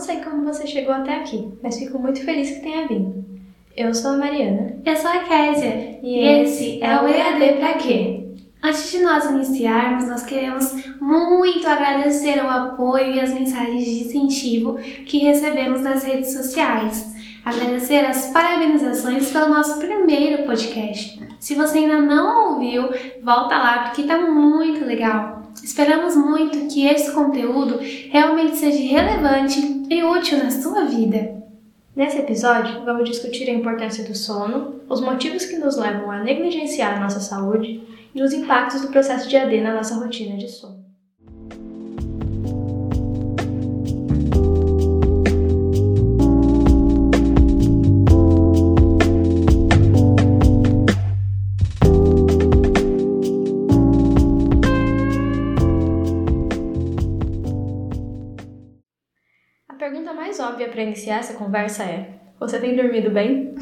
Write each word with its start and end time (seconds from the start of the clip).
sei 0.00 0.16
como 0.16 0.44
você 0.44 0.66
chegou 0.66 0.94
até 0.94 1.16
aqui, 1.16 1.52
mas 1.62 1.78
fico 1.78 1.98
muito 1.98 2.24
feliz 2.24 2.50
que 2.50 2.60
tenha 2.60 2.88
vindo. 2.88 3.24
Eu 3.76 3.94
sou 3.94 4.12
a 4.12 4.16
Mariana. 4.16 4.76
Eu 4.84 4.96
sou 4.96 5.10
a 5.10 5.18
Késia. 5.18 6.00
E, 6.02 6.18
esse 6.18 6.82
é 6.82 7.00
o 7.00 7.06
EAD 7.06 7.58
Pra 7.58 7.74
Quê? 7.74 8.24
Antes 8.62 8.90
de 8.90 8.98
nós 8.98 9.24
iniciarmos, 9.24 10.06
nós 10.06 10.22
queremos 10.22 10.74
muito 11.00 11.66
agradecer 11.66 12.44
o 12.44 12.48
apoio 12.48 13.14
e 13.14 13.20
as 13.20 13.32
mensagens 13.32 13.84
de 13.84 14.04
incentivo 14.04 14.74
que 15.06 15.18
recebemos 15.18 15.80
nas 15.80 16.02
redes 16.04 16.32
sociais. 16.32 17.14
Agradecer 17.42 18.04
as 18.04 18.26
parabenizações 18.26 19.30
pelo 19.30 19.48
nosso 19.48 19.78
primeiro 19.78 20.44
podcast. 20.44 21.18
Se 21.38 21.54
você 21.54 21.78
ainda 21.78 22.02
não 22.02 22.52
ouviu, 22.52 22.90
volta 23.22 23.56
lá 23.56 23.78
porque 23.84 24.02
tá 24.02 24.18
muito 24.18 24.84
legal. 24.84 25.49
Esperamos 25.62 26.16
muito 26.16 26.66
que 26.68 26.86
esse 26.86 27.12
conteúdo 27.12 27.78
realmente 28.10 28.56
seja 28.56 28.78
relevante 28.78 29.60
e 29.90 30.02
útil 30.02 30.38
na 30.38 30.50
sua 30.50 30.84
vida. 30.84 31.40
Nesse 31.94 32.18
episódio, 32.18 32.84
vamos 32.84 33.08
discutir 33.08 33.48
a 33.50 33.52
importância 33.52 34.04
do 34.04 34.16
sono, 34.16 34.80
os 34.88 35.00
motivos 35.00 35.44
que 35.44 35.58
nos 35.58 35.76
levam 35.76 36.10
a 36.10 36.22
negligenciar 36.22 36.96
a 36.96 37.00
nossa 37.00 37.20
saúde 37.20 37.82
e 38.14 38.22
os 38.22 38.32
impactos 38.32 38.80
do 38.80 38.88
processo 38.88 39.28
de 39.28 39.36
AD 39.36 39.60
na 39.60 39.74
nossa 39.74 39.94
rotina 39.96 40.36
de 40.36 40.48
sono. 40.48 40.79
Para 60.80 60.84
iniciar 60.84 61.18
essa 61.18 61.34
conversa 61.34 61.82
é: 61.82 62.08
Você 62.38 62.58
tem 62.58 62.74
dormido 62.74 63.10
bem? 63.10 63.54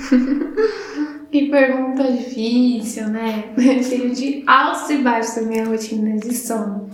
que 1.33 1.51
pergunta 1.51 2.12
difícil, 2.12 3.09
né? 3.09 3.45
Cheio 3.83 4.11
de 4.11 4.45
altos 4.47 4.89
e 4.91 4.98
baixos 4.98 5.34
da 5.34 5.43
minha 5.43 5.65
rotina 5.65 6.17
de 6.17 6.33
sono. 6.33 6.89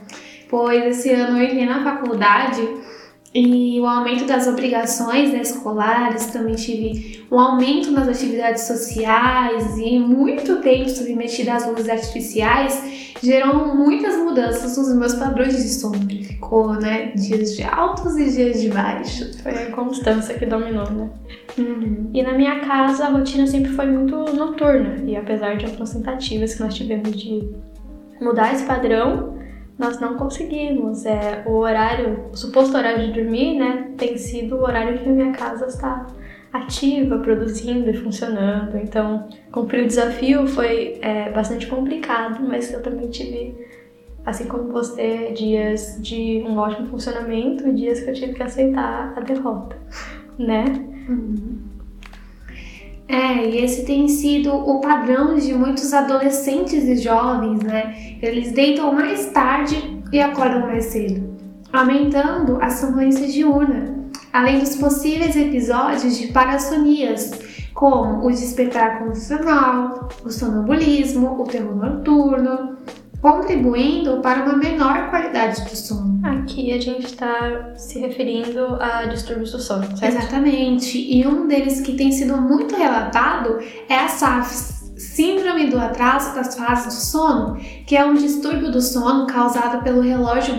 Pois 0.48 0.82
esse 0.84 1.10
ano 1.10 1.38
eu 1.38 1.44
entrei 1.44 1.66
na 1.66 1.84
faculdade 1.84 2.66
e 3.34 3.78
o 3.80 3.86
aumento 3.86 4.24
das 4.24 4.46
obrigações 4.46 5.32
né, 5.32 5.40
escolares, 5.40 6.26
também 6.26 6.54
tive 6.54 7.26
um 7.30 7.38
aumento 7.38 7.90
nas 7.90 8.08
atividades 8.08 8.62
sociais 8.62 9.76
e 9.76 9.98
muito 9.98 10.60
tempo 10.60 10.88
submetida 10.88 11.54
às 11.54 11.66
luzes 11.66 11.88
artificiais, 11.88 13.12
gerou 13.22 13.74
muitas 13.74 14.16
mudanças 14.16 14.76
nos 14.76 14.94
meus 14.96 15.14
padrões 15.14 15.56
de 15.56 15.68
sono. 15.68 15.94
Ficou, 16.08 16.74
né, 16.74 17.12
dias 17.14 17.56
de 17.56 17.62
altos 17.62 18.16
e 18.16 18.30
dias 18.30 18.60
de 18.60 18.68
baixos. 18.68 19.40
Foi 19.40 19.52
a 19.52 19.70
constância 19.72 20.38
que 20.38 20.46
dominou, 20.46 20.90
né? 20.90 21.10
Uhum. 21.58 22.10
E 22.12 22.22
na 22.22 22.32
minha 22.32 22.60
casa 22.60 23.06
a 23.06 23.10
rotina 23.10 23.46
sempre 23.46 23.72
foi 23.72 23.86
muito 23.86 24.16
noturna, 24.34 24.96
e 25.06 25.16
apesar 25.16 25.56
de 25.56 25.66
algumas 25.66 25.92
tentativas 25.92 26.54
que 26.54 26.62
nós 26.62 26.74
tivemos 26.74 27.16
de 27.16 27.48
mudar 28.20 28.52
esse 28.52 28.64
padrão, 28.64 29.38
nós 29.78 30.00
não 30.00 30.16
conseguimos. 30.16 31.04
É, 31.04 31.42
o 31.46 31.52
horário, 31.52 32.26
o 32.32 32.36
suposto 32.36 32.76
horário 32.76 33.06
de 33.06 33.20
dormir, 33.20 33.58
né, 33.58 33.90
tem 33.96 34.16
sido 34.16 34.56
o 34.56 34.62
horário 34.62 34.98
que 34.98 35.08
a 35.08 35.12
minha 35.12 35.32
casa 35.32 35.66
está 35.66 36.06
ativa, 36.54 37.18
produzindo 37.18 37.90
e 37.90 37.94
funcionando. 37.94 38.76
Então, 38.78 39.28
cumprir 39.50 39.82
o 39.82 39.86
desafio 39.88 40.46
foi 40.46 40.98
é, 41.02 41.28
bastante 41.30 41.66
complicado, 41.66 42.46
mas 42.46 42.72
eu 42.72 42.80
também 42.80 43.10
tive, 43.10 43.56
assim 44.24 44.46
como 44.46 44.70
você, 44.70 45.32
dias 45.36 45.98
de 46.00 46.44
um 46.46 46.56
ótimo 46.56 46.86
funcionamento 46.86 47.68
e 47.68 47.72
dias 47.72 48.00
que 48.00 48.10
eu 48.10 48.14
tive 48.14 48.34
que 48.34 48.42
aceitar 48.44 49.12
a 49.16 49.20
derrota, 49.20 49.76
né? 50.38 50.64
Uhum. 51.08 51.58
É, 53.08 53.50
e 53.50 53.58
esse 53.58 53.84
tem 53.84 54.06
sido 54.06 54.54
o 54.54 54.80
padrão 54.80 55.34
de 55.34 55.52
muitos 55.52 55.92
adolescentes 55.92 56.84
e 56.84 56.96
jovens, 56.96 57.62
né? 57.62 58.16
Eles 58.22 58.52
deitam 58.52 58.94
mais 58.94 59.26
tarde 59.32 60.00
e 60.12 60.20
acordam 60.20 60.60
mais 60.60 60.84
cedo, 60.86 61.36
aumentando 61.72 62.58
a 62.62 62.70
sonolência 62.70 63.26
diurna, 63.26 64.03
além 64.34 64.58
dos 64.58 64.74
possíveis 64.74 65.36
episódios 65.36 66.18
de 66.18 66.26
parassonias, 66.32 67.30
como 67.72 68.26
o 68.26 68.30
despertar 68.30 68.98
condicional, 68.98 70.08
o 70.24 70.30
sonambulismo, 70.30 71.40
o 71.40 71.44
terror 71.44 71.76
noturno, 71.76 72.76
contribuindo 73.22 74.20
para 74.20 74.42
uma 74.42 74.56
menor 74.56 75.08
qualidade 75.08 75.62
do 75.62 75.76
sono. 75.76 76.20
Aqui 76.24 76.72
a 76.72 76.80
gente 76.80 77.06
está 77.06 77.74
se 77.76 78.00
referindo 78.00 78.76
a 78.80 79.04
distúrbios 79.06 79.52
do 79.52 79.60
sono, 79.60 79.96
certo? 79.96 80.16
Exatamente. 80.16 80.98
E 80.98 81.24
um 81.24 81.46
deles 81.46 81.80
que 81.80 81.92
tem 81.92 82.10
sido 82.10 82.36
muito 82.36 82.74
relatado 82.74 83.60
é 83.88 83.94
a 83.94 84.08
SAFs, 84.08 84.74
Síndrome 84.96 85.70
do 85.70 85.78
atraso 85.78 86.34
das 86.34 86.56
fases 86.56 86.94
do 86.94 87.00
sono, 87.00 87.56
que 87.86 87.96
é 87.96 88.04
um 88.04 88.14
distúrbio 88.14 88.70
do 88.70 88.80
sono 88.80 89.26
causado 89.26 89.82
pelo 89.82 90.00
relógio 90.00 90.54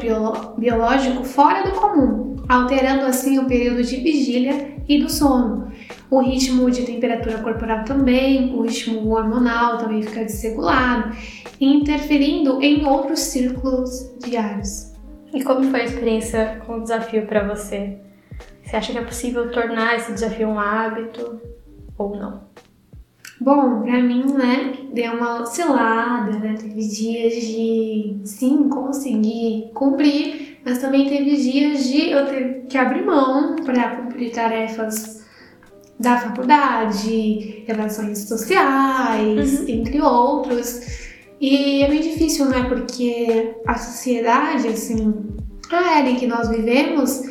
biológico 0.57 1.24
fora 1.24 1.63
do 1.63 1.72
comum, 1.72 2.34
alterando 2.47 3.06
assim 3.06 3.39
o 3.39 3.45
período 3.45 3.83
de 3.83 3.97
vigília 3.97 4.75
e 4.88 5.01
do 5.01 5.09
sono. 5.09 5.72
O 6.09 6.19
ritmo 6.19 6.69
de 6.69 6.83
temperatura 6.83 7.39
corporal 7.39 7.83
também, 7.83 8.53
o 8.53 8.61
ritmo 8.61 9.09
hormonal 9.09 9.78
também 9.78 10.01
fica 10.03 10.23
desregulado 10.23 11.16
interferindo 11.59 12.61
em 12.61 12.85
outros 12.85 13.19
círculos 13.19 14.13
diários. 14.19 14.94
E 15.33 15.44
como 15.44 15.63
foi 15.63 15.81
a 15.81 15.85
experiência 15.85 16.61
com 16.66 16.78
o 16.78 16.81
desafio 16.81 17.25
para 17.25 17.47
você? 17.47 17.97
Você 18.63 18.75
acha 18.75 18.91
que 18.91 18.97
é 18.97 19.03
possível 19.03 19.51
tornar 19.51 19.95
esse 19.95 20.13
desafio 20.13 20.47
um 20.47 20.59
hábito 20.59 21.39
ou 21.97 22.16
não? 22.16 22.44
Bom, 23.39 23.81
para 23.81 24.01
mim, 24.01 24.23
né, 24.33 24.73
deu 24.94 25.13
uma 25.13 25.41
oscilada, 25.41 26.39
né? 26.39 26.56
Teve 26.57 26.88
dias 26.88 27.33
de 27.33 28.22
sim 28.23 28.69
conseguir 28.69 29.72
cumprir, 29.73 30.44
mas 30.66 30.80
também 30.80 31.08
teve 31.08 31.38
dias 31.38 31.84
de 31.84 32.09
eu 32.09 32.26
ter 32.26 32.66
que 32.68 32.76
abrir 32.78 33.06
mão 33.06 33.56
para 33.58 33.98
cumprir 33.98 34.31
tarefas 34.31 35.24
da 36.00 36.18
faculdade, 36.18 37.64
relações 37.68 38.28
sociais, 38.28 39.59
uhum. 39.59 39.70
entre 39.70 40.02
outros. 40.02 40.81
E 41.40 41.84
é 41.84 41.88
bem 41.88 42.02
difícil, 42.02 42.46
né? 42.48 42.68
Porque 42.68 43.56
a 43.68 43.75
sociedade, 43.78 44.68
assim, 44.68 45.38
a 45.72 46.00
era 46.00 46.09
em 46.09 46.16
que 46.16 46.25
nós 46.25 46.50
vivemos, 46.50 47.22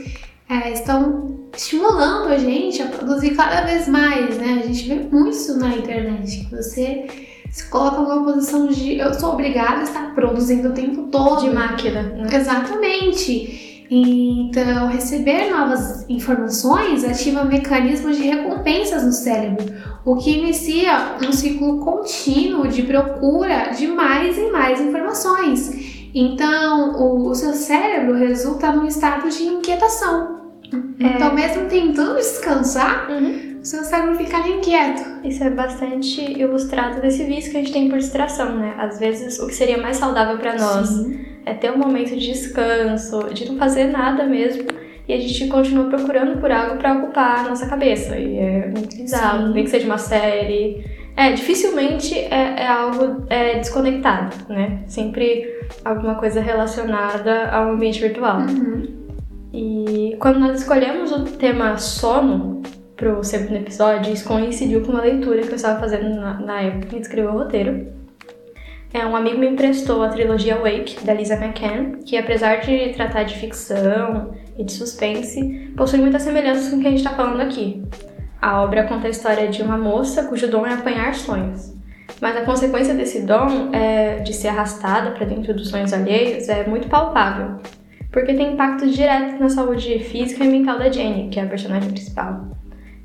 é, 0.48 0.72
estão 0.72 1.48
estimulando 1.56 2.28
a 2.28 2.38
gente 2.38 2.80
a 2.82 2.86
produzir 2.86 3.34
cada 3.34 3.62
vez 3.62 3.88
mais, 3.88 4.38
né? 4.38 4.62
A 4.62 4.66
gente 4.66 4.88
vê 4.88 4.94
muito 4.94 5.30
isso 5.30 5.58
na 5.58 5.76
internet, 5.76 6.44
que 6.44 6.54
você 6.54 7.06
se 7.54 7.66
coloca 7.66 8.00
numa 8.00 8.24
posição 8.24 8.66
de 8.66 8.98
eu 8.98 9.14
sou 9.14 9.34
obrigada 9.34 9.78
a 9.78 9.82
estar 9.84 10.12
produzindo 10.12 10.70
o 10.70 10.72
tempo 10.72 11.04
todo. 11.04 11.42
De 11.42 11.50
máquina, 11.54 12.02
né? 12.02 12.26
Exatamente. 12.32 13.86
Então, 13.88 14.88
receber 14.88 15.50
novas 15.50 16.04
informações 16.08 17.04
ativa 17.04 17.44
mecanismos 17.44 18.16
de 18.16 18.24
recompensas 18.24 19.04
no 19.04 19.12
cérebro, 19.12 19.72
o 20.04 20.16
que 20.16 20.36
inicia 20.36 21.16
um 21.24 21.30
ciclo 21.30 21.78
contínuo 21.78 22.66
de 22.66 22.82
procura 22.82 23.68
de 23.68 23.86
mais 23.86 24.36
e 24.36 24.50
mais 24.50 24.80
informações. 24.80 26.10
Então, 26.12 27.00
o, 27.00 27.28
o 27.28 27.34
seu 27.36 27.52
cérebro 27.52 28.16
resulta 28.16 28.72
num 28.72 28.84
estado 28.84 29.28
de 29.28 29.44
inquietação. 29.44 30.40
É. 30.98 31.06
Então, 31.06 31.32
mesmo 31.32 31.68
tentando 31.68 32.16
descansar, 32.16 33.08
uhum. 33.08 33.53
O 33.64 33.66
seu 33.66 33.82
cérebro 33.82 34.14
fica 34.14 34.46
inquieto. 34.46 35.26
Isso 35.26 35.42
é 35.42 35.50
bastante 35.50 36.20
ilustrado 36.38 37.00
desse 37.00 37.24
vício 37.24 37.50
que 37.50 37.56
a 37.56 37.60
gente 37.60 37.72
tem 37.72 37.88
por 37.88 37.98
distração, 37.98 38.56
né? 38.56 38.74
Às 38.78 39.00
vezes, 39.00 39.40
o 39.40 39.46
que 39.46 39.54
seria 39.54 39.78
mais 39.78 39.96
saudável 39.96 40.38
para 40.38 40.56
nós. 40.56 40.88
Sim 40.88 41.34
é 41.46 41.52
ter 41.54 41.70
um 41.70 41.78
momento 41.78 42.10
de 42.10 42.26
descanso, 42.32 43.32
de 43.32 43.48
não 43.50 43.58
fazer 43.58 43.84
nada 43.84 44.24
mesmo. 44.24 44.64
E 45.06 45.12
a 45.12 45.18
gente 45.18 45.46
continua 45.48 45.84
procurando 45.90 46.40
por 46.40 46.50
algo 46.50 46.78
para 46.78 46.94
ocupar 46.94 47.40
a 47.40 47.48
nossa 47.50 47.66
cabeça. 47.66 48.16
E 48.18 48.38
é 48.38 48.68
muito 48.68 48.96
bizarro, 48.96 49.48
nem 49.48 49.64
que 49.64 49.70
seja 49.70 49.84
uma 49.84 49.98
série. 49.98 50.82
É, 51.14 51.30
dificilmente 51.32 52.18
é, 52.18 52.62
é 52.62 52.66
algo 52.66 53.24
é, 53.28 53.58
desconectado, 53.58 54.34
né? 54.48 54.82
Sempre 54.86 55.46
alguma 55.84 56.14
coisa 56.14 56.40
relacionada 56.40 57.50
ao 57.50 57.72
ambiente 57.72 58.00
virtual. 58.00 58.40
Uhum. 58.40 59.04
E 59.52 60.16
quando 60.18 60.40
nós 60.40 60.60
escolhemos 60.60 61.12
o 61.12 61.24
tema 61.24 61.76
sono 61.76 62.62
pro 62.96 63.22
segundo 63.24 63.56
episódio, 63.56 64.12
isso 64.12 64.26
coincidiu 64.26 64.82
com 64.82 64.92
uma 64.92 65.02
leitura 65.02 65.42
que 65.42 65.50
eu 65.50 65.56
estava 65.56 65.80
fazendo 65.80 66.14
na, 66.14 66.34
na 66.40 66.60
época 66.60 66.86
que 66.86 66.96
escreveu 66.96 67.32
o 67.32 67.38
roteiro. 67.38 67.92
É, 68.92 69.04
um 69.04 69.16
amigo 69.16 69.38
me 69.38 69.48
emprestou 69.48 70.02
a 70.04 70.08
trilogia 70.08 70.56
Wake, 70.56 71.04
da 71.04 71.12
Lisa 71.12 71.34
McCann, 71.34 71.98
que 72.04 72.16
apesar 72.16 72.60
de 72.60 72.90
tratar 72.90 73.24
de 73.24 73.36
ficção 73.36 74.34
e 74.56 74.62
de 74.62 74.72
suspense, 74.72 75.72
possui 75.76 75.98
muitas 75.98 76.22
semelhanças 76.22 76.70
com 76.70 76.76
o 76.76 76.80
que 76.80 76.86
a 76.86 76.90
gente 76.90 77.00
está 77.00 77.10
falando 77.10 77.40
aqui. 77.40 77.82
A 78.40 78.62
obra 78.62 78.84
conta 78.84 79.08
a 79.08 79.10
história 79.10 79.48
de 79.48 79.62
uma 79.62 79.76
moça 79.76 80.24
cujo 80.24 80.48
dom 80.48 80.64
é 80.64 80.74
apanhar 80.74 81.12
sonhos. 81.14 81.74
Mas 82.20 82.36
a 82.36 82.42
consequência 82.42 82.94
desse 82.94 83.22
dom, 83.22 83.70
é, 83.72 84.20
de 84.20 84.32
ser 84.32 84.48
arrastada 84.48 85.10
para 85.10 85.26
dentro 85.26 85.52
dos 85.52 85.70
sonhos 85.70 85.92
alheios, 85.92 86.48
é 86.48 86.64
muito 86.64 86.88
palpável. 86.88 87.56
porque 88.12 88.32
tem 88.32 88.52
impactos 88.52 88.94
diretos 88.94 89.40
na 89.40 89.48
saúde 89.48 89.98
física 89.98 90.44
e 90.44 90.48
mental 90.48 90.78
da 90.78 90.88
Jenny, 90.88 91.30
que 91.30 91.40
é 91.40 91.42
a 91.42 91.46
personagem 91.46 91.90
principal. 91.90 92.46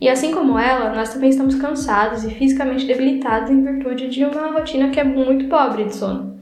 E 0.01 0.07
assim 0.07 0.31
como 0.31 0.57
ela, 0.57 0.93
nós 0.95 1.13
também 1.13 1.29
estamos 1.29 1.55
cansados 1.55 2.23
e 2.23 2.29
fisicamente 2.29 2.85
debilitados 2.85 3.51
em 3.51 3.63
virtude 3.63 4.07
de 4.07 4.23
uma 4.23 4.51
rotina 4.51 4.89
que 4.89 4.99
é 4.99 5.03
muito 5.03 5.47
pobre 5.47 5.85
de 5.85 5.95
sono. 5.95 6.39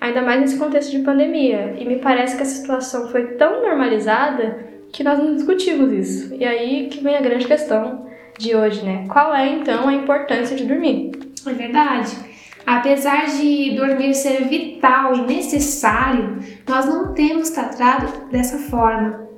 Ainda 0.00 0.22
mais 0.22 0.40
nesse 0.40 0.58
contexto 0.58 0.90
de 0.90 1.00
pandemia, 1.00 1.74
e 1.78 1.84
me 1.84 1.96
parece 1.96 2.36
que 2.36 2.42
a 2.42 2.46
situação 2.46 3.08
foi 3.08 3.34
tão 3.36 3.62
normalizada 3.62 4.58
que 4.92 5.02
nós 5.02 5.18
não 5.18 5.34
discutimos 5.34 5.92
isso. 5.92 6.34
E 6.34 6.44
aí 6.44 6.88
que 6.88 7.02
vem 7.02 7.16
a 7.16 7.20
grande 7.20 7.46
questão 7.46 8.06
de 8.38 8.54
hoje, 8.54 8.84
né? 8.84 9.06
Qual 9.08 9.34
é 9.34 9.48
então 9.48 9.88
a 9.88 9.94
importância 9.94 10.56
de 10.56 10.64
dormir? 10.64 11.12
É 11.46 11.52
verdade. 11.52 12.16
Apesar 12.64 13.26
de 13.26 13.74
dormir 13.76 14.14
ser 14.14 14.44
vital 14.44 15.14
e 15.16 15.22
necessário, 15.22 16.38
nós 16.68 16.86
não 16.86 17.12
temos 17.12 17.50
tratado 17.50 18.30
dessa 18.30 18.58
forma. 18.58 19.31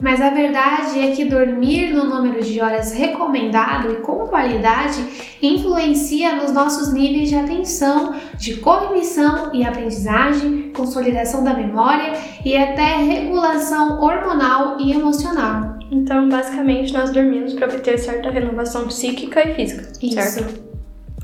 Mas 0.00 0.20
a 0.20 0.30
verdade 0.30 0.98
é 0.98 1.10
que 1.14 1.26
dormir 1.26 1.92
no 1.92 2.04
número 2.04 2.42
de 2.42 2.58
horas 2.60 2.92
recomendado 2.92 3.92
e 3.92 3.96
com 3.96 4.26
qualidade 4.26 5.04
influencia 5.42 6.36
nos 6.36 6.52
nossos 6.52 6.90
níveis 6.92 7.28
de 7.28 7.36
atenção, 7.36 8.14
de 8.34 8.56
cognição 8.56 9.50
e 9.52 9.62
aprendizagem, 9.62 10.72
consolidação 10.74 11.44
da 11.44 11.52
memória 11.52 12.14
e 12.44 12.56
até 12.56 12.96
regulação 12.96 14.00
hormonal 14.00 14.80
e 14.80 14.92
emocional. 14.92 15.78
Então, 15.90 16.28
basicamente, 16.28 16.92
nós 16.94 17.10
dormimos 17.10 17.52
para 17.52 17.66
obter 17.66 17.98
certa 17.98 18.30
renovação 18.30 18.86
psíquica 18.86 19.46
e 19.46 19.54
física, 19.54 19.90
Isso. 20.00 20.14
certo? 20.14 20.70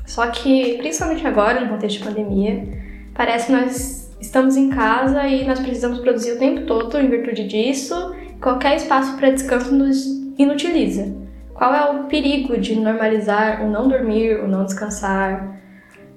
Só 0.05 0.27
que, 0.27 0.77
principalmente 0.77 1.25
agora, 1.25 1.61
no 1.61 1.69
contexto 1.69 1.99
de 1.99 2.03
pandemia, 2.03 2.67
parece 3.15 3.47
que 3.47 3.51
nós 3.53 4.11
estamos 4.19 4.55
em 4.55 4.69
casa 4.69 5.25
e 5.27 5.45
nós 5.45 5.59
precisamos 5.59 5.99
produzir 5.99 6.33
o 6.33 6.39
tempo 6.39 6.65
todo 6.65 6.97
em 6.99 7.09
virtude 7.09 7.47
disso. 7.47 8.15
Qualquer 8.41 8.77
espaço 8.77 9.17
para 9.17 9.31
descanso 9.31 9.73
nos 9.73 10.05
inutiliza. 10.37 11.15
Qual 11.53 11.73
é 11.73 11.89
o 11.89 12.03
perigo 12.03 12.57
de 12.57 12.75
normalizar 12.75 13.63
o 13.65 13.69
não 13.69 13.87
dormir, 13.87 14.39
o 14.39 14.47
não 14.47 14.65
descansar? 14.65 15.59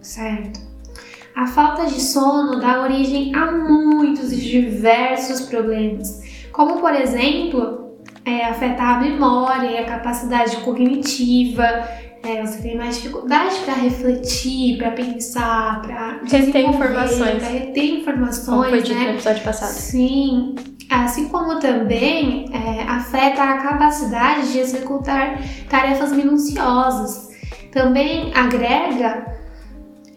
Certo. 0.00 0.60
A 1.34 1.46
falta 1.46 1.86
de 1.86 2.00
sono 2.00 2.60
dá 2.60 2.82
origem 2.82 3.34
a 3.34 3.50
muitos 3.50 4.32
e 4.32 4.36
diversos 4.36 5.42
problemas, 5.42 6.20
como 6.52 6.80
por 6.80 6.92
exemplo, 6.92 7.96
é, 8.24 8.44
afetar 8.44 8.98
a 8.98 9.00
memória 9.00 9.70
e 9.70 9.78
a 9.78 9.84
capacidade 9.86 10.56
cognitiva, 10.58 11.64
é, 12.22 12.44
você 12.44 12.60
tem 12.60 12.76
mais 12.76 12.96
dificuldade 12.96 13.56
para 13.64 13.74
refletir, 13.74 14.76
para 14.76 14.90
pensar, 14.90 15.80
para 15.80 16.20
reter 16.24 16.66
informações. 16.68 17.42
Para 17.42 17.48
reter 17.48 17.84
informações, 18.00 18.46
Como 18.46 18.64
foi 18.64 18.82
dito 18.82 18.98
né? 18.98 19.04
no 19.04 19.10
episódio 19.14 19.42
passado. 19.42 19.70
Sim, 19.70 20.54
assim 20.90 21.28
como 21.28 21.60
também 21.60 22.46
é, 22.52 22.82
afeta 22.82 23.42
a 23.42 23.58
capacidade 23.58 24.52
de 24.52 24.58
executar 24.58 25.40
tarefas 25.68 26.12
minuciosas. 26.12 27.30
Também 27.70 28.32
agrega 28.34 29.38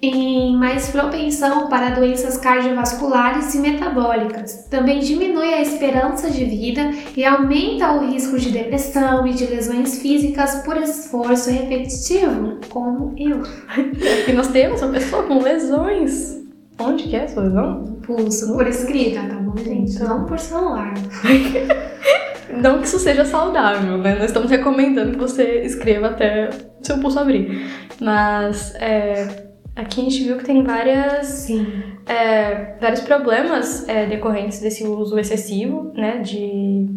em 0.01 0.57
mais 0.57 0.89
propensão 0.89 1.69
para 1.69 1.91
doenças 1.91 2.37
cardiovasculares 2.37 3.55
e 3.55 3.59
metabólicas. 3.59 4.67
Também 4.69 4.99
diminui 4.99 5.53
a 5.53 5.61
esperança 5.61 6.29
de 6.29 6.43
vida 6.43 6.91
e 7.15 7.23
aumenta 7.23 7.93
o 7.93 8.09
risco 8.11 8.37
de 8.37 8.49
depressão 8.49 9.25
e 9.25 9.33
de 9.33 9.45
lesões 9.45 10.01
físicas 10.01 10.55
por 10.65 10.75
esforço 10.75 11.49
repetitivo, 11.49 12.59
como 12.69 13.13
eu. 13.17 13.43
E 14.27 14.33
nós 14.33 14.47
temos 14.47 14.81
uma 14.81 14.91
pessoa 14.91 15.23
com 15.23 15.39
lesões. 15.41 16.42
Onde 16.79 17.03
que 17.03 17.15
é 17.15 17.23
essa 17.23 17.41
lesão? 17.41 17.99
Pulso 18.05 18.53
por 18.53 18.67
escrita, 18.67 19.21
tá 19.21 19.35
bom, 19.35 19.55
gente? 19.57 19.99
Não 19.99 20.25
por 20.25 20.39
celular. 20.39 20.93
Não 22.61 22.79
que 22.79 22.87
isso 22.87 22.99
seja 22.99 23.25
saudável, 23.25 23.97
né? 23.97 24.15
Nós 24.15 24.25
estamos 24.25 24.49
recomendando 24.49 25.13
que 25.13 25.17
você 25.17 25.61
escreva 25.61 26.07
até 26.07 26.49
seu 26.81 26.99
pulso 26.99 27.19
abrir. 27.19 27.67
Mas 27.99 28.75
é, 28.75 29.47
aqui 29.75 30.01
a 30.01 30.03
gente 30.03 30.23
viu 30.23 30.37
que 30.37 30.43
tem 30.43 30.63
várias, 30.63 31.47
é, 32.05 32.75
vários 32.79 32.99
problemas 33.01 33.87
é, 33.87 34.05
decorrentes 34.05 34.59
desse 34.59 34.83
uso 34.83 35.17
excessivo, 35.17 35.91
né? 35.95 36.19
De 36.19 36.87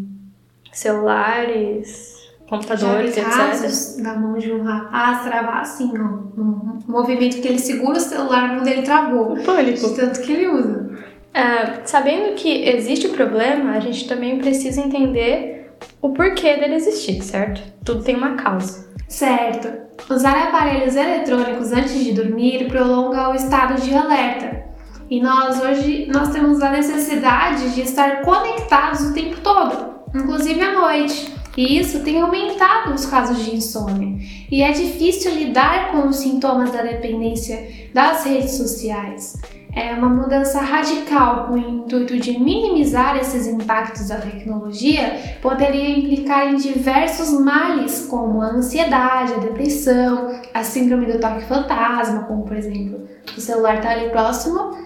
celulares, 0.73 2.16
computadores, 2.49 3.17
etc. 3.17 3.29
casos 3.29 3.99
na 3.99 4.15
mão 4.15 4.39
de 4.39 4.53
um 4.53 4.63
rapaz 4.63 5.25
travar 5.25 5.61
assim, 5.63 5.93
ó. 5.99 6.41
Um 6.41 6.79
movimento 6.87 7.41
que 7.41 7.49
ele 7.49 7.59
segura 7.59 7.99
o 7.99 8.01
celular, 8.01 8.55
mão 8.55 8.65
dele 8.65 8.83
travou. 8.83 9.33
O 9.33 9.43
pânico. 9.43 9.89
De 9.89 9.95
tanto 9.97 10.21
que 10.21 10.33
ele 10.33 10.49
usa. 10.49 10.87
É, 11.35 11.85
sabendo 11.85 12.35
que 12.35 12.65
existe 12.69 13.09
o 13.09 13.11
problema, 13.11 13.73
a 13.73 13.81
gente 13.81 14.09
também 14.09 14.39
precisa 14.39 14.81
entender 14.81 15.71
o 16.01 16.11
porquê 16.11 16.57
dele 16.57 16.77
existir, 16.77 17.23
certo? 17.23 17.61
Tudo 17.85 18.03
tem 18.03 18.17
uma 18.17 18.37
causa. 18.37 18.87
Certo. 19.09 19.69
Usar 20.11 20.49
aparelhos 20.49 20.97
eletrônicos 20.97 21.73
antes 21.73 22.03
de 22.03 22.13
dormir 22.13 22.69
prolonga 22.69 23.31
o 23.31 23.35
estado 23.35 23.81
de 23.81 23.95
alerta. 23.95 24.65
E 25.09 25.21
nós 25.21 25.61
hoje 25.63 26.09
nós 26.13 26.31
temos 26.31 26.61
a 26.61 26.71
necessidade 26.71 27.75
de 27.75 27.83
estar 27.83 28.23
conectados 28.23 29.03
o 29.03 29.15
tempo 29.15 29.37
todo, 29.41 29.95
inclusive 30.15 30.61
à 30.61 30.73
noite. 30.73 31.36
E 31.57 31.79
isso 31.79 32.01
tem 32.01 32.21
aumentado 32.21 32.93
os 32.93 33.07
casos 33.07 33.45
de 33.45 33.55
insônia. 33.57 34.19
E 34.51 34.63
é 34.63 34.73
difícil 34.73 35.35
lidar 35.35 35.91
com 35.91 36.09
os 36.09 36.17
sintomas 36.17 36.71
da 36.71 36.83
dependência 36.83 37.89
das 37.95 38.25
redes 38.25 38.53
sociais. 38.57 39.37
É 39.75 39.93
uma 39.93 40.09
mudança 40.09 40.59
radical 40.61 41.47
com 41.49 41.55
o 41.55 41.59
intuito 41.59 42.19
de 42.19 42.39
minimizar 42.39 43.17
esses 43.19 43.47
impactos 43.47 44.09
da 44.09 44.17
tecnologia 44.17 45.37
poderia 45.43 45.99
implicar 45.99 46.49
em 46.51 46.57
diversos 46.57 47.31
males, 47.41 48.07
como 48.09 48.41
a 48.41 48.47
ansiedade, 48.47 49.35
a 49.35 49.39
depressão, 49.39 50.41
a 50.55 50.63
síndrome 50.63 51.05
do 51.13 51.21
toque 51.21 51.45
fantasma, 51.45 52.23
como 52.25 52.45
por 52.45 52.57
exemplo, 52.57 53.07
o 53.37 53.41
celular 53.41 53.81
tá 53.83 53.91
ali 53.91 54.09
próximo 54.09 54.79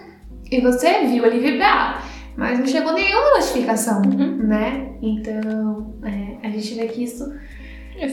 e 0.51 0.59
você 0.59 1.05
viu 1.05 1.25
ele 1.25 1.39
vibrar, 1.39 2.05
mas 2.35 2.59
não 2.59 2.67
chegou 2.67 2.91
nenhuma 2.91 3.35
notificação, 3.39 4.01
Uhum. 4.01 4.37
né? 4.45 4.89
Então, 5.01 5.93
é, 6.03 6.20
a 6.43 6.49
gente 6.49 6.73
vê 6.73 6.87
que 6.87 7.03
isso, 7.03 7.31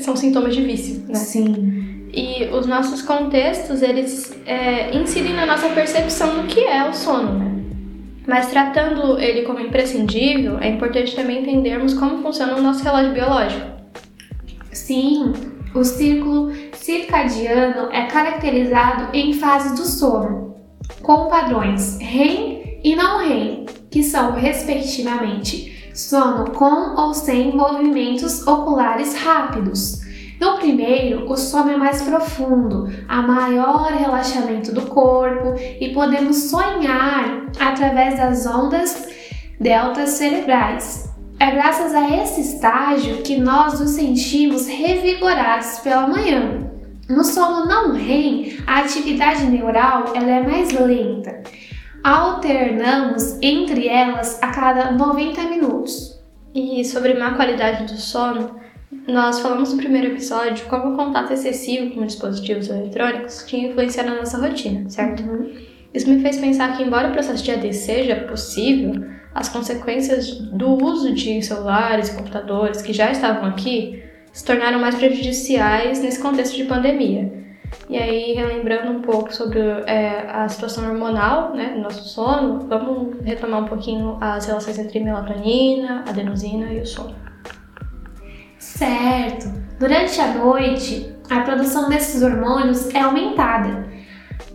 são 0.03 0.17
sintomas 0.17 0.55
de 0.55 0.63
vício, 0.63 1.03
né? 1.09 1.15
sim, 1.15 2.11
E 2.13 2.47
os 2.47 2.67
nossos 2.67 3.03
contextos, 3.03 3.83
eles 3.83 4.37
é, 4.47 4.97
incidem 4.97 5.35
na 5.35 5.47
nossa 5.47 5.69
percepção 5.71 6.43
do 6.43 6.47
que 6.47 6.61
é 6.61 6.89
o 6.89 6.93
sono, 6.93 7.39
né? 7.39 7.55
Mas 8.27 8.51
tratando 8.51 9.19
ele 9.19 9.43
como 9.43 9.59
imprescindível, 9.59 10.59
é 10.59 10.69
importante 10.69 11.17
também 11.17 11.41
entendermos 11.41 11.95
como 11.95 12.23
funciona 12.23 12.57
o 12.57 12.63
nosso 12.63 12.85
relógio 12.85 13.13
biológico. 13.13 13.67
Sim, 14.71 15.33
o 15.75 15.83
círculo 15.83 16.53
circadiano 16.73 17.91
é 17.91 18.07
caracterizado 18.07 19.17
em 19.17 19.33
fases 19.33 19.79
do 19.79 19.87
sono, 19.87 20.57
com 21.03 21.29
padrões 21.29 21.99
REM 22.01 22.81
e 22.85 22.95
não 22.95 23.19
REM, 23.27 23.65
que 23.91 24.03
são, 24.03 24.33
respectivamente, 24.33 25.78
sono 25.99 26.53
com 26.53 26.95
ou 26.95 27.13
sem 27.13 27.57
movimentos 27.57 28.47
oculares 28.47 29.17
rápidos. 29.17 30.01
No 30.41 30.57
primeiro, 30.59 31.29
o 31.29 31.37
sono 31.37 31.73
é 31.73 31.77
mais 31.77 32.01
profundo, 32.03 32.89
há 33.09 33.21
maior 33.21 33.91
relaxamento 33.91 34.73
do 34.73 34.83
corpo 34.83 35.55
e 35.59 35.93
podemos 35.93 36.37
sonhar 36.45 37.47
através 37.59 38.17
das 38.17 38.47
ondas 38.47 39.09
deltas 39.59 40.11
cerebrais. 40.11 41.13
É 41.41 41.51
graças 41.51 41.93
a 41.93 42.09
esse 42.09 42.43
estágio 42.43 43.23
que 43.23 43.37
nós 43.37 43.81
nos 43.81 43.91
sentimos 43.91 44.69
revigorados 44.69 45.81
pela 45.81 46.07
manhã. 46.07 46.71
No 47.09 47.25
sono 47.25 47.67
não 47.67 47.93
REM, 47.93 48.57
a 48.67 48.81
atividade 48.81 49.47
neural 49.47 50.13
ela 50.15 50.31
é 50.31 50.43
mais 50.47 50.71
lenta. 50.71 51.43
Alternamos 52.03 53.39
entre 53.43 53.89
elas 53.89 54.39
a 54.43 54.49
cada 54.49 54.93
90 54.93 55.43
minutos. 55.45 56.19
E 56.55 56.85
sobre 56.85 57.15
má 57.15 57.35
qualidade 57.35 57.93
do 57.93 58.01
sono, 58.01 58.57
nós 59.07 59.41
falamos 59.41 59.73
no 59.73 59.79
primeiro 59.79 60.09
episódio 60.09 60.67
como 60.67 60.93
o 60.93 60.97
contato 60.97 61.33
excessivo 61.33 61.95
com 61.95 62.07
dispositivos 62.07 62.69
eletrônicos 62.69 63.45
tinha 63.47 63.69
influenciado 63.69 64.11
na 64.11 64.17
nossa 64.17 64.39
rotina, 64.39 64.89
certo? 64.89 65.23
Isso 65.93 66.09
me 66.09 66.21
fez 66.21 66.39
pensar 66.39 66.77
que, 66.77 66.83
embora 66.83 67.09
o 67.09 67.13
processo 67.13 67.43
de 67.43 67.51
AD 67.51 67.73
seja 67.73 68.17
possível, 68.17 69.05
as 69.35 69.49
consequências 69.49 70.39
do 70.39 70.83
uso 70.83 71.15
de 71.15 71.43
celulares 71.43 72.09
e 72.09 72.17
computadores 72.17 72.83
que 72.83 72.93
já 72.93 73.11
estavam 73.11 73.49
aqui 73.49 74.03
se 74.33 74.45
tornaram 74.45 74.79
mais 74.79 74.95
prejudiciais 74.95 76.01
nesse 76.01 76.21
contexto 76.21 76.57
de 76.57 76.65
pandemia. 76.65 77.38
E 77.89 77.97
aí, 77.97 78.35
relembrando 78.35 78.93
um 78.93 79.01
pouco 79.01 79.35
sobre 79.35 79.61
é, 79.61 80.27
a 80.31 80.47
situação 80.49 80.89
hormonal 80.89 81.55
né, 81.55 81.73
do 81.75 81.81
nosso 81.81 82.07
sono, 82.07 82.67
vamos 82.69 83.17
retomar 83.25 83.63
um 83.63 83.67
pouquinho 83.67 84.19
as 84.21 84.47
relações 84.47 84.79
entre 84.79 85.01
melatonina, 85.01 86.05
adenosina 86.07 86.71
e 86.73 86.81
o 86.81 86.87
sono. 86.87 87.15
Certo. 88.59 89.49
Durante 89.79 90.21
a 90.21 90.35
noite, 90.35 91.15
a 91.31 91.41
produção 91.41 91.89
desses 91.89 92.23
hormônios 92.23 92.93
é 92.95 93.01
aumentada, 93.01 93.89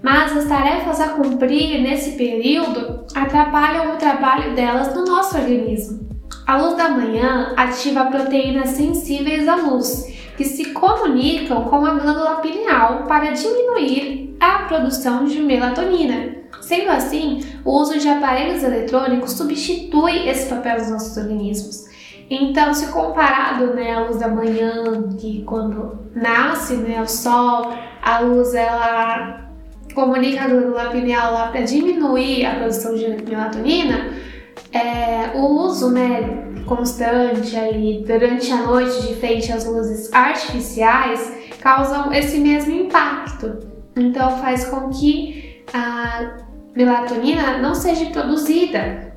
mas 0.02 0.36
as 0.36 0.46
tarefas 0.46 1.00
a 1.00 1.10
cumprir 1.10 1.82
nesse 1.82 2.12
período 2.12 3.06
atrapalham 3.16 3.96
o 3.96 3.98
trabalho 3.98 4.54
delas 4.54 4.94
no 4.94 5.06
nosso 5.06 5.38
organismo. 5.38 6.08
A 6.46 6.58
luz 6.58 6.76
da 6.76 6.90
manhã 6.90 7.54
ativa 7.56 8.06
proteínas 8.06 8.70
sensíveis 8.70 9.48
à 9.48 9.56
luz, 9.56 10.13
que 10.36 10.44
se 10.44 10.74
comunicam 10.74 11.64
com 11.66 11.86
a 11.86 11.96
glândula 11.96 12.36
pineal 12.36 13.04
para 13.08 13.32
diminuir 13.32 14.36
a 14.40 14.64
produção 14.64 15.26
de 15.26 15.42
melatonina. 15.42 16.36
Sendo 16.62 16.90
assim, 16.90 17.42
o 17.66 17.72
uso 17.72 18.00
de 18.00 18.08
aparelhos 18.08 18.64
eletrônicos 18.64 19.34
substitui 19.34 20.28
esse 20.28 20.50
papel 20.50 20.78
dos 20.78 20.90
nossos 20.90 21.18
organismos. 21.18 21.86
Então, 22.30 22.74
se 22.74 22.88
comparado 22.88 23.74
né, 23.74 23.94
à 23.94 24.00
luz 24.06 24.18
da 24.18 24.28
manhã, 24.28 25.10
que 25.20 25.44
quando 25.44 26.00
nasce 26.16 26.76
né, 26.78 27.02
o 27.02 27.08
sol, 27.08 27.74
a 28.02 28.20
luz 28.20 28.54
ela 28.54 29.52
comunica 29.94 30.46
a 30.46 30.48
glândula 30.48 30.90
pineal 30.90 31.52
para 31.52 31.62
diminuir 31.62 32.46
a 32.46 32.56
produção 32.56 32.96
de 32.96 33.08
melatonina, 33.24 34.10
é, 34.72 35.38
o 35.38 35.46
uso 35.46 35.92
né, 35.92 36.53
constante 36.66 37.56
ali 37.56 38.04
durante 38.06 38.52
a 38.52 38.64
noite 38.64 39.08
de 39.08 39.16
frente 39.16 39.52
às 39.52 39.66
luzes 39.66 40.12
artificiais 40.14 41.34
causam 41.62 42.12
esse 42.14 42.40
mesmo 42.40 42.74
impacto. 42.74 43.60
Então 43.96 44.38
faz 44.38 44.66
com 44.66 44.90
que 44.90 45.64
a 45.74 46.38
melatonina 46.76 47.58
não 47.60 47.76
seja 47.76 48.06
produzida. 48.08 49.14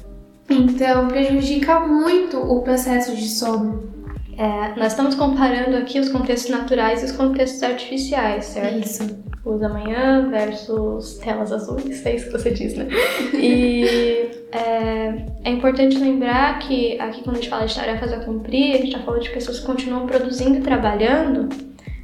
Então 0.48 1.08
prejudica 1.08 1.80
muito 1.80 2.38
o 2.38 2.62
processo 2.62 3.16
de 3.16 3.28
sono. 3.28 3.94
É, 4.38 4.78
nós 4.78 4.92
estamos 4.92 5.14
comparando 5.14 5.76
aqui 5.76 5.98
os 5.98 6.10
contextos 6.10 6.50
naturais 6.50 7.02
e 7.02 7.06
os 7.06 7.12
contextos 7.12 7.62
artificiais, 7.62 8.44
certo? 8.44 8.86
Isso. 8.86 9.24
Luz 9.46 9.60
da 9.60 9.68
manhã 9.68 10.28
versus 10.28 11.18
telas 11.18 11.52
azuis, 11.52 12.04
é 12.04 12.16
isso 12.16 12.26
que 12.26 12.32
você 12.32 12.50
diz, 12.50 12.74
né? 12.74 12.88
E 13.32 14.28
é, 14.50 15.24
é, 15.44 15.50
importante 15.50 15.96
lembrar 15.98 16.58
que 16.58 16.98
aqui 16.98 17.22
quando 17.22 17.36
a 17.36 17.38
gente 17.38 17.48
fala 17.48 17.64
de 17.64 17.74
tarefas 17.74 18.12
a 18.12 18.24
cumprir, 18.24 18.74
a 18.74 18.76
gente 18.78 18.88
está 18.88 18.98
falando 18.98 19.22
de 19.22 19.30
pessoas 19.30 19.60
que 19.60 19.66
continuam 19.66 20.04
produzindo 20.04 20.58
e 20.58 20.60
trabalhando, 20.60 21.48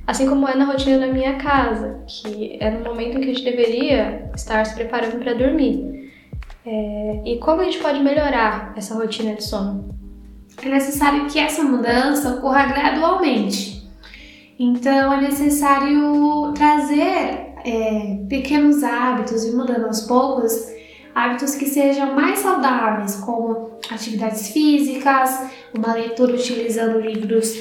assim 0.07 0.29
como 0.29 0.49
é 0.49 0.55
na 0.55 0.67
rotina 0.67 1.05
da 1.05 1.13
minha 1.13 1.35
casa, 1.35 2.01
que 2.07 2.59
é 2.61 2.71
no 2.71 2.85
momento 2.85 3.19
em 3.19 3.21
que 3.21 3.31
a 3.31 3.35
gente 3.35 3.45
deveria 3.45 4.31
estar 4.37 4.65
se 4.65 4.75
preparando 4.77 5.19
para 5.19 5.35
dormir. 5.35 6.13
É, 6.65 7.23
e 7.25 7.39
como 7.39 7.61
a 7.61 7.65
gente 7.65 7.79
pode 7.79 7.99
melhorar 8.01 8.73
essa 8.77 8.95
rotina 8.95 9.35
de 9.35 9.43
sono? 9.43 9.93
é 10.61 10.69
necessário 10.69 11.27
que 11.27 11.39
essa 11.39 11.63
mudança 11.63 12.35
ocorra 12.35 12.67
gradualmente. 12.67 13.72
Então, 14.65 15.13
é 15.13 15.23
necessário 15.23 16.53
trazer 16.55 17.53
é, 17.65 18.19
pequenos 18.29 18.85
hábitos 18.85 19.45
e 19.45 19.57
mudando 19.57 19.87
aos 19.87 20.03
poucos 20.03 20.53
hábitos 21.13 21.57
que 21.57 21.67
sejam 21.67 22.15
mais 22.15 22.39
saudáveis, 22.39 23.17
como 23.17 23.73
atividades 23.91 24.53
físicas, 24.53 25.51
uma 25.77 25.95
leitura 25.95 26.35
utilizando 26.35 27.01
livros 27.01 27.53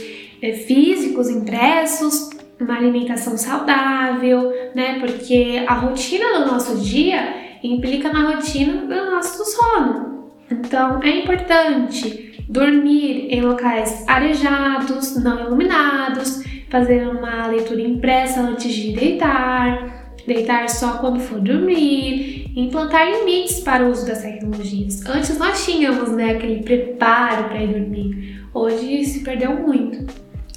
é, 0.43 0.53
físicos 0.53 1.27
impressos, 1.27 2.29
uma 2.59 2.77
alimentação 2.77 3.35
saudável, 3.35 4.53
né? 4.75 4.99
Porque 4.99 5.65
a 5.67 5.73
rotina 5.73 6.37
do 6.37 6.51
nosso 6.51 6.77
dia 6.81 7.33
implica 7.63 8.13
na 8.13 8.33
rotina 8.33 8.85
do 8.85 9.09
nosso 9.09 9.43
sono. 9.43 10.29
Então, 10.51 11.01
é 11.01 11.09
importante 11.17 12.45
dormir 12.47 13.27
em 13.31 13.41
locais 13.41 14.07
arejados, 14.07 15.15
não 15.23 15.39
iluminados, 15.39 16.50
fazer 16.71 17.05
uma 17.05 17.47
leitura 17.47 17.81
impressa 17.81 18.39
antes 18.39 18.73
de 18.73 18.93
deitar, 18.93 20.15
deitar 20.25 20.69
só 20.69 20.99
quando 20.99 21.19
for 21.19 21.39
dormir, 21.41 22.49
implantar 22.55 23.11
limites 23.11 23.59
para 23.59 23.85
o 23.85 23.91
uso 23.91 24.07
das 24.07 24.21
tecnologias. 24.21 25.05
Antes 25.05 25.37
nós 25.37 25.65
tínhamos 25.65 26.13
né, 26.13 26.31
aquele 26.31 26.63
preparo 26.63 27.49
para 27.49 27.61
ir 27.61 27.67
dormir, 27.67 28.45
hoje 28.53 29.03
se 29.03 29.19
perdeu 29.19 29.53
muito. 29.53 30.11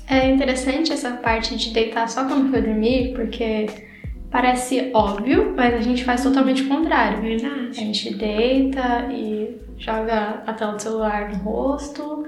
É 0.09 0.30
interessante 0.30 0.92
essa 0.92 1.11
parte 1.11 1.56
de 1.56 1.71
deitar 1.73 2.09
só 2.09 2.25
quando 2.26 2.49
for 2.50 2.62
dormir, 2.62 3.12
porque 3.14 3.66
parece 4.30 4.90
óbvio, 4.94 5.52
mas 5.56 5.75
a 5.75 5.80
gente 5.80 6.04
faz 6.04 6.23
totalmente 6.23 6.62
o 6.62 6.68
contrário. 6.68 7.21
Verdade. 7.23 7.71
A 7.71 7.73
gente 7.73 8.14
deita 8.14 9.09
e 9.11 9.56
joga 9.78 10.42
a 10.47 10.52
tela 10.52 10.75
do 10.75 10.83
celular 10.83 11.30
no 11.30 11.38
rosto 11.38 12.24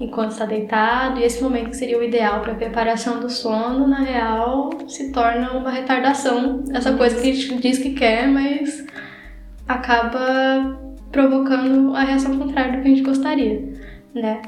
enquanto 0.00 0.32
está 0.32 0.44
deitado, 0.44 1.18
e 1.18 1.24
esse 1.24 1.42
momento 1.42 1.70
que 1.70 1.76
seria 1.76 1.98
o 1.98 2.02
ideal 2.02 2.40
para 2.40 2.54
preparação 2.54 3.20
do 3.20 3.28
sono, 3.28 3.86
na 3.86 4.00
real, 4.00 4.70
se 4.86 5.10
torna 5.10 5.52
uma 5.52 5.70
retardação. 5.70 6.62
Essa 6.72 6.92
coisa 6.92 7.20
que 7.20 7.30
a 7.30 7.34
gente 7.34 7.56
diz 7.56 7.78
que 7.78 7.90
quer, 7.90 8.28
mas 8.28 8.86
acaba 9.66 10.78
provocando 11.10 11.94
a 11.94 12.04
reação 12.04 12.38
contrária 12.38 12.76
do 12.76 12.82
que 12.82 12.88
a 12.88 12.90
gente 12.90 13.02
gostaria, 13.02 13.72
né? 14.14 14.42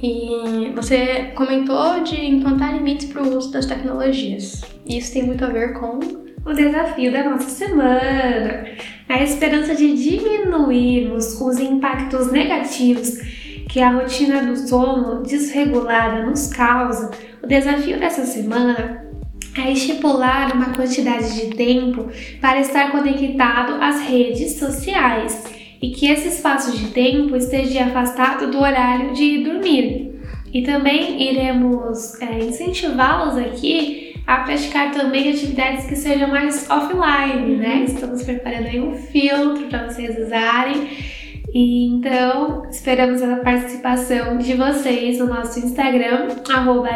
E 0.00 0.70
você 0.74 1.32
comentou 1.34 2.02
de 2.04 2.24
implantar 2.24 2.74
limites 2.74 3.06
para 3.12 3.22
o 3.22 3.36
uso 3.36 3.50
das 3.50 3.66
tecnologias. 3.66 4.62
Isso 4.86 5.12
tem 5.12 5.24
muito 5.24 5.44
a 5.44 5.48
ver 5.48 5.72
com 5.74 5.98
o 6.44 6.52
desafio 6.52 7.10
da 7.10 7.24
nossa 7.28 7.48
semana. 7.48 8.64
A 9.08 9.22
esperança 9.22 9.74
de 9.74 9.92
diminuirmos 9.96 11.40
os 11.40 11.58
impactos 11.58 12.30
negativos 12.30 13.18
que 13.72 13.80
a 13.80 13.90
rotina 13.90 14.42
do 14.42 14.54
sono 14.54 15.22
desregulada 15.22 16.26
nos 16.26 16.48
causa, 16.48 17.10
o 17.42 17.46
desafio 17.46 17.98
dessa 17.98 18.26
semana 18.26 19.02
é 19.56 19.72
estipular 19.72 20.54
uma 20.54 20.74
quantidade 20.74 21.34
de 21.34 21.56
tempo 21.56 22.06
para 22.38 22.60
estar 22.60 22.92
conectado 22.92 23.82
às 23.82 24.02
redes 24.02 24.58
sociais 24.58 25.44
e 25.80 25.88
que 25.88 26.06
esse 26.06 26.28
espaço 26.28 26.76
de 26.76 26.88
tempo 26.90 27.34
esteja 27.34 27.84
afastado 27.84 28.50
do 28.50 28.58
horário 28.60 29.14
de 29.14 29.42
dormir. 29.42 30.20
E 30.52 30.60
também 30.60 31.30
iremos 31.30 32.20
é, 32.20 32.40
incentivá-los 32.40 33.38
aqui 33.38 34.20
a 34.26 34.40
praticar 34.40 34.90
também 34.90 35.30
atividades 35.30 35.86
que 35.86 35.96
sejam 35.96 36.28
mais 36.28 36.68
offline, 36.68 37.56
né? 37.56 37.76
Uhum. 37.76 37.84
Estamos 37.84 38.22
preparando 38.22 38.66
aí 38.66 38.80
um 38.80 38.92
filtro 38.92 39.66
para 39.68 39.88
vocês 39.88 40.18
usarem. 40.18 41.21
Então, 41.54 42.66
esperamos 42.70 43.22
a 43.22 43.36
participação 43.36 44.38
de 44.38 44.54
vocês 44.54 45.18
no 45.18 45.26
nosso 45.26 45.58
Instagram, 45.58 46.28
arroba. 46.50 46.88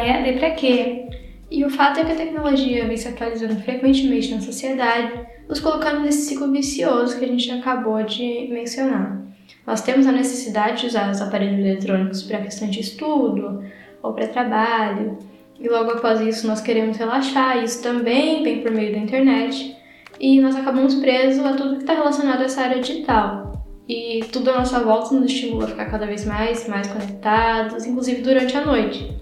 E 1.51 1.63
o 1.65 1.69
fato 1.69 2.01
é 2.01 2.05
que 2.05 2.13
a 2.13 2.17
tecnologia 2.17 2.87
vem 2.87 2.97
se 2.97 3.07
atualizando 3.07 3.57
frequentemente 3.57 4.35
na 4.35 4.41
sociedade, 4.41 5.13
nos 5.47 5.61
colocando 5.61 6.01
nesse 6.01 6.27
ciclo 6.27 6.51
vicioso 6.51 7.19
que 7.19 7.25
a 7.27 7.29
gente 7.29 7.51
acabou 7.51 8.03
de 8.03 8.49
mencionar. 8.51 9.23
Nós 9.67 9.83
temos 9.83 10.07
a 10.07 10.13
necessidade 10.13 10.81
de 10.81 10.87
usar 10.87 11.11
os 11.11 11.21
aparelhos 11.21 11.59
eletrônicos 11.59 12.23
para 12.23 12.41
questão 12.41 12.69
de 12.69 12.81
estudo 12.81 13.63
ou 14.03 14.13
para 14.15 14.27
trabalho, 14.27 15.19
e 15.61 15.69
logo 15.69 15.91
após 15.91 16.21
isso 16.21 16.47
nós 16.47 16.61
queremos 16.61 16.97
relaxar, 16.97 17.63
isso 17.63 17.83
também 17.83 18.43
vem 18.43 18.63
por 18.63 18.71
meio 18.71 18.93
da 18.93 18.99
internet, 18.99 19.77
e 20.19 20.41
nós 20.41 20.57
acabamos 20.57 20.95
presos 20.95 21.45
a 21.45 21.53
tudo 21.53 21.77
que 21.77 21.83
está 21.83 21.95
relacionado 21.95 22.41
a 22.41 22.45
essa 22.45 22.63
área 22.63 22.81
digital. 22.81 23.46
E 23.89 24.25
tudo 24.33 24.51
à 24.51 24.59
nossa 24.59 24.81
volta 24.81 25.15
nos 25.15 25.31
estimula 25.31 25.67
a 25.67 25.69
ficar 25.69 25.87
cada 25.87 26.07
vez 26.07 26.25
mais, 26.25 26.67
mais 26.67 26.89
conectados, 26.89 27.85
inclusive 27.85 28.21
durante 28.21 28.57
a 28.57 28.65
noite. 28.65 29.17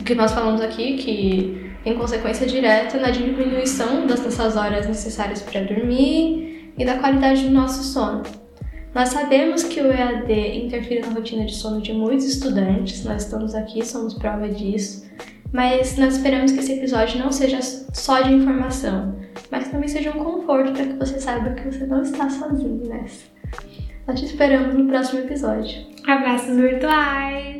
O 0.00 0.04
que 0.04 0.14
nós 0.14 0.32
falamos 0.32 0.60
aqui, 0.60 0.96
que 0.96 1.70
tem 1.84 1.94
consequência 1.94 2.46
direta 2.46 2.98
na 2.98 3.10
diminuição 3.10 4.06
das 4.06 4.22
nossas 4.22 4.56
horas 4.56 4.86
necessárias 4.86 5.42
para 5.42 5.62
dormir 5.62 6.72
e 6.78 6.84
da 6.84 6.98
qualidade 6.98 7.42
do 7.42 7.50
nosso 7.50 7.82
sono. 7.82 8.22
Nós 8.94 9.10
sabemos 9.10 9.62
que 9.62 9.80
o 9.80 9.86
EAD 9.86 10.64
interfere 10.64 11.00
na 11.00 11.08
rotina 11.08 11.44
de 11.44 11.54
sono 11.54 11.80
de 11.80 11.92
muitos 11.92 12.24
estudantes, 12.24 13.04
nós 13.04 13.24
estamos 13.24 13.54
aqui, 13.54 13.84
somos 13.86 14.14
prova 14.14 14.48
disso, 14.48 15.08
mas 15.52 15.96
nós 15.96 16.16
esperamos 16.16 16.52
que 16.52 16.58
esse 16.58 16.72
episódio 16.72 17.18
não 17.18 17.30
seja 17.30 17.60
só 17.62 18.20
de 18.20 18.32
informação, 18.32 19.14
mas 19.50 19.68
também 19.68 19.88
seja 19.88 20.10
um 20.10 20.24
conforto 20.24 20.72
para 20.72 20.86
que 20.86 20.94
você 20.94 21.20
saiba 21.20 21.50
que 21.50 21.70
você 21.70 21.86
não 21.86 22.02
está 22.02 22.28
sozinho 22.28 22.88
nessa. 22.88 23.26
Nós 24.10 24.18
te 24.18 24.26
esperamos 24.26 24.74
no 24.74 24.88
próximo 24.88 25.20
episódio. 25.20 25.86
Abraços 26.04 26.56
virtuais! 26.56 27.59